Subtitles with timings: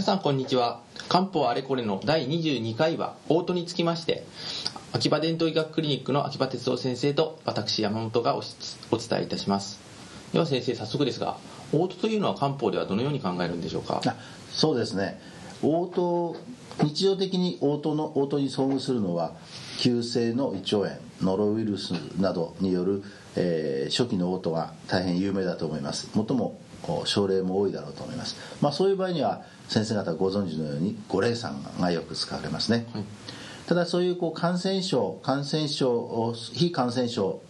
[0.00, 0.80] 皆さんこんにちは。
[1.10, 4.24] 漢方あれこれの第22回はオートにつきまして
[4.94, 9.78] 秋葉伝統医学クリニックの秋葉哲夫先生と私山本がお伝えいたします。
[10.32, 11.36] では先生早速ですが
[11.74, 14.00] オートというのは漢方ではどのように考えるんでしょうか？
[14.50, 15.20] そうですね。
[15.62, 16.34] 応答
[16.82, 19.34] 日常的に応答の応答に遭遇するのは
[19.80, 23.02] 急性の胃腸炎ノロウイルスなどによる、
[23.36, 26.08] えー、初期の応答が大変有名だと思います。
[26.16, 26.58] もっとも
[27.04, 33.04] 症例も多いだろうと思います、まあ、そういう場合には先生方ご存知のように五苓散がよく使われますね、はい、
[33.66, 37.40] ただそういうこう感染症感染症非感染症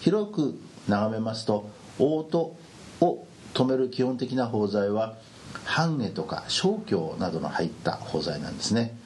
[0.00, 0.54] 広く
[0.88, 1.68] 眺めますと
[1.98, 2.52] 嘔吐
[3.00, 5.16] を止める基本的な包材は
[5.64, 8.96] 半下とか小経などの入った包材なんですね。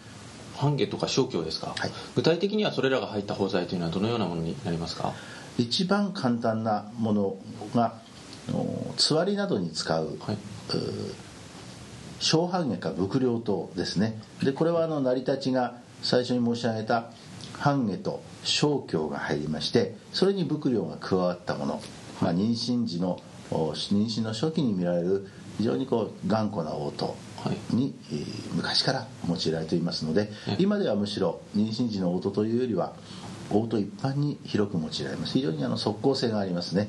[0.56, 5.12] 半下とか小経ですか、はい、具体的にはそれらが入った包材というのはどのようなものになりますか？
[5.56, 7.36] 一番簡単なもの
[7.74, 8.00] が
[8.96, 10.38] つわりなどに使う、はい、
[12.20, 14.20] 小半下か伏量糖ですね。
[14.42, 17.10] でこれはあの成り立ちが最初に申し上げた
[17.58, 21.82] 半下と小経が入りましてそれに伏量が加わったもの、
[22.20, 27.16] まあ、妊娠時の妊娠の初期に見られる非常にこう頑固な応答
[27.70, 32.94] に、はい、昔から用いられていますので、今ではむしろ妊娠時の応答というよりは
[33.50, 35.32] 応答一般に広く用いられます。
[35.32, 36.88] 非常にあの即効性がありますね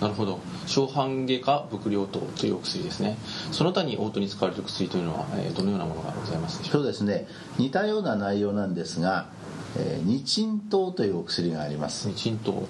[0.00, 0.40] なるほど。
[0.66, 3.18] 小半外科伏量糖というお薬ですね。
[3.52, 6.72] その他に応答に使われる薬というのは、えどのようなものがございますでしょう？
[6.72, 7.26] かそうですね。
[7.58, 9.28] 似たような内容なんですが、
[9.76, 12.08] えー、ニチン糖というお薬があります。
[12.08, 12.66] ニチン糖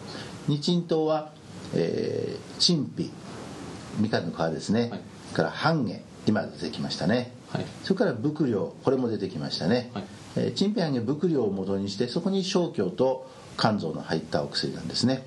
[0.49, 1.31] ニチン糖は、
[1.75, 3.11] えー、チンピ
[3.99, 5.01] みかんの皮ですね、はい、
[5.35, 10.05] から半下今出てきましたね、はい、それから伏量これも出てきましたね、はい。
[10.37, 15.23] えー、チンピ半下伏量を元にしてそこに小腸と肝臓の入ったお薬なんですね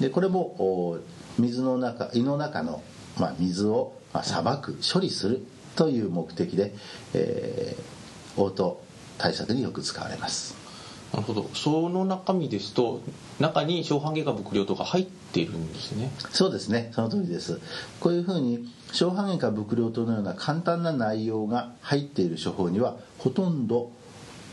[0.00, 0.98] でこれも
[1.38, 2.82] 水の中胃の中の、
[3.18, 6.74] まあ、水を、まあ、さばく処理するという目的で、
[7.14, 8.82] えー、応答
[9.18, 10.58] 対策によく使われます。
[11.12, 11.50] なるほど。
[11.54, 13.00] その中身ですと
[13.40, 16.10] 中に小半外科伏量とか入っているんですね。
[16.30, 16.90] そうですね。
[16.94, 17.60] その通りです。
[17.98, 23.90] こういうふうに小半外科伏量糖のような簡単な内容が入っている処方にはほとんど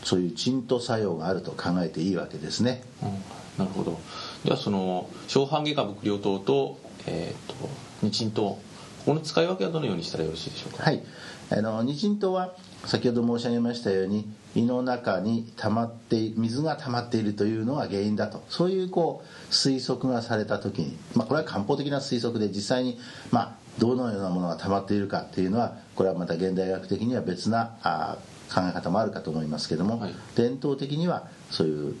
[0.04, 3.98] そういう鎮痛作用があると考えていいわけですね、うん、なるほど
[4.44, 7.68] ではその小半外科伏量糖と,、えーと、
[8.02, 8.58] 日鎮糖
[9.04, 10.84] この使い分けはどのようにしたらよろしいでしょうか？
[10.84, 11.02] はい。
[11.50, 12.54] あの日鎮糖は
[12.84, 18.44] 先ほど申し上げましたように胃の中に溜まって水が溜まっているというのが原因だと。
[18.50, 22.98] そういうこう推測がされた時に、まあ、これは漢方的な推測で実際に、
[23.30, 28.18] まあ、どのようなものが溜まっているかっていうのはこれはまた現代学的には別なあ
[28.54, 31.94] 考え方もあるかと思いますけども、はい、伝統的にはそういう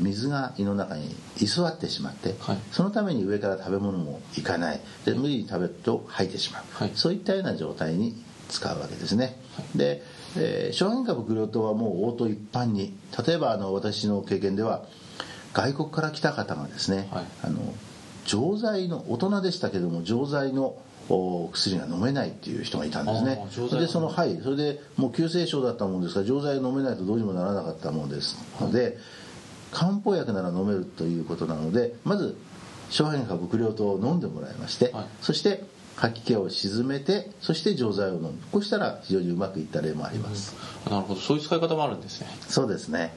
[0.00, 4.80] 水が胃の中に居座ってしまって、はい、そのために上から食べ物もいかない。
[5.04, 9.38] で無理に食べると吐いてしまう、はい、そういったような状態に使うわけですね、
[9.76, 10.02] で、
[10.36, 12.96] えー、小児科薬糖はもう応答一般に。
[13.26, 14.84] 例えばあの私の経験では
[15.52, 17.74] 外国から来た方がですね、あの
[18.24, 20.76] 錠剤の大人でしたけども錠剤の
[21.08, 23.42] 薬が飲めないっていう人がいたんですね。
[23.80, 24.38] でそのはい。
[24.42, 26.14] それでもう急性症だったもんです。
[26.14, 28.36] から錠剤飲めないとどうにもならなかったもんです。
[28.60, 28.94] ので、はい、
[29.72, 32.36] 漢方薬なら飲めるということなのでまず
[32.90, 35.64] 小半か伏量糖を飲んでもらいまして、はい、そして
[35.96, 38.32] 吐き気を沈めてそして錠剤を飲む。
[38.52, 40.54] こうしたら非常にうまくいった例もあります、
[40.86, 41.20] うん、なるほど。
[41.20, 42.28] そういう使い方もあるんですね。
[42.48, 43.14] そうですね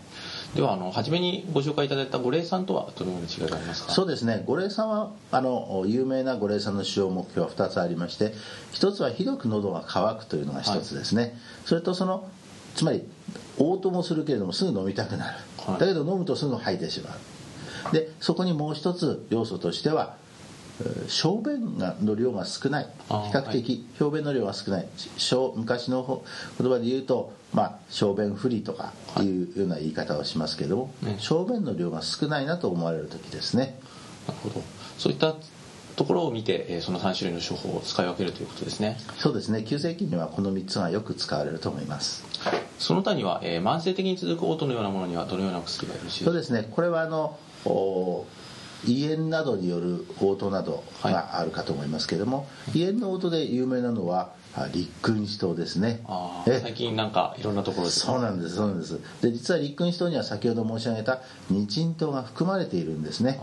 [0.55, 3.93] ではあの初めにご紹介いただいた五苓散とはどのような違いがありますか？
[3.93, 4.43] そうですね。
[4.45, 8.33] 五苓散はあの有名な五苓散の使用目標は2つありまして
[8.73, 11.33] 1つはひどく喉が渇くというのが1つですね、はい、
[11.65, 12.29] それとその
[12.75, 13.03] つまり
[13.57, 17.93] 嘔吐もするけれどもすぐ飲みたくなる、はい、だけど飲むとすぐ吐いてしまう。
[17.93, 20.17] でそこにもう一つ要素としては
[21.07, 22.87] 小便の量が少ない。
[23.07, 24.87] 比較的小便の量が少ない。
[25.55, 26.23] 昔の
[26.59, 33.79] 言葉で言うと、まあ、小便不利とかいうような言い方をしますけども、はい、小便の量が少ないなと思われる時ですね。
[34.27, 34.61] なるほど。
[34.97, 35.35] そういった
[35.97, 38.97] ところを見てその3種類の処方を使い分けるということですね。
[39.19, 39.63] そうですね。
[39.63, 42.23] 急性期にはこの3つがよく使われると思います。
[42.79, 46.31] その他には、えー、慢性的に続く嘔吐のようなものにはどのような薬がよろしいですか？
[46.31, 46.67] そうですね。
[46.71, 47.37] これはあの
[48.87, 52.43] 胃炎などによる嘔吐などがあるかと思いますけれども、は
[52.73, 54.33] い、胃炎の嘔吐で有名なのは
[54.73, 56.03] 立君子糖ですね。
[56.45, 57.93] 最近なんかいろんなところで。
[57.93, 58.99] そうなんですそうなんです。
[59.21, 63.39] で実は立君子糖には先ほど申し上げたニチン糖が含まれているんですね。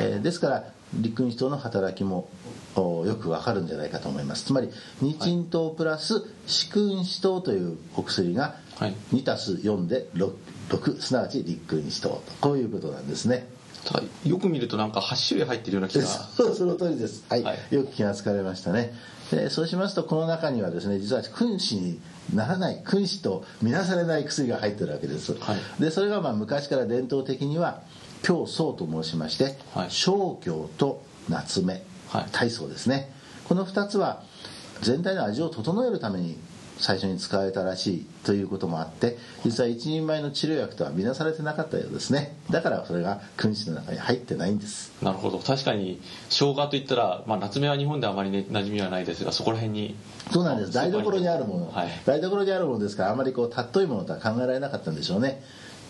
[0.00, 0.64] えー、ですから
[0.94, 2.28] 立君子糖の働きも
[2.76, 4.44] よくわかるんじゃないかと思います。
[4.44, 4.68] つまり
[5.00, 10.32] ニチン糖プラス四君子糖というお薬が2たす4で 6,
[10.70, 12.22] 6すなわち立君子糖と。
[12.40, 13.48] こういうことなんですね。
[14.24, 16.06] よく見るとなんか8種類入ってるような気が。
[16.06, 17.42] そうその通りです、はい。
[17.42, 17.58] はい。
[17.74, 18.94] よく気がつかれましたね。
[19.30, 22.00] でそうしますとこの中にはですね実は君子に
[22.34, 25.82] ならない君子と見なされない薬が入ってるわけです、はい。
[25.82, 27.82] でそれがまあ昔から伝統的には
[28.22, 29.90] 強壮と申しまして、はい。
[29.90, 32.26] 小強と夏目、はい。
[32.32, 33.12] 大層ですね。
[33.48, 34.22] この2つは
[34.80, 36.38] 全体の味を整えるために
[36.78, 42.36] 最初に使われたらしいということもあって実は一人前の治療薬とは見なされてなかったようですね。
[42.50, 44.92] だからそれが君子の中に入ってないんです。
[45.02, 45.38] なるほど。
[45.38, 49.96] 確かに生姜といったら、まあ、夏目は日本ではあまり、ね、馴染みはないですがそこら辺に
[50.30, 50.72] そうなんです。
[50.72, 51.88] 台所にあるもの、はい。
[52.04, 55.42] 台所にあるものですからあまりこう尊いものとは考えられなかったんでしょうね。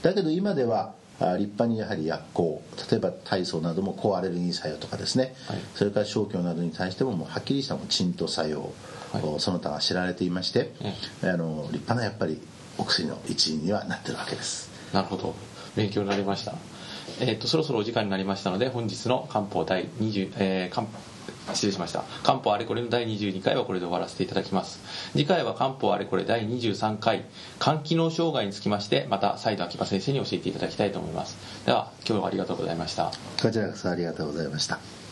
[0.02, 5.58] だけど今ではあ立派にやはり薬効例えば体操なども抗アレルギー作用とかですね、はい。
[5.74, 8.72] それから小腸などに対してももうはっきりしたもう鎮痛作用、
[9.12, 9.40] はい。
[9.40, 10.72] その他が知られていまして、
[11.22, 12.40] えあの立派なやっぱり
[12.78, 14.70] お薬の一員にはなってるわけです。
[14.92, 15.34] なるほど。
[15.76, 16.54] 勉強になりました。
[17.20, 20.86] えっ、とそろそろお時間になりましたので本日の漢方第20、えー漢
[21.52, 22.04] 失礼しました。
[22.22, 24.80] 漢方あれこれの第22回はこれで終わらせていただきます。
[25.12, 27.24] 次回は漢方あれこれ第23回
[27.60, 31.36] 肝機能障害につきましてまた再度秋葉先生に教えていただきたいと思います。
[31.66, 33.12] では今日はありがとうございました。
[33.42, 35.03] こちらこそありがとうございました。